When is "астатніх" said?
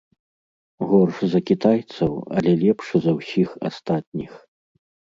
3.73-4.31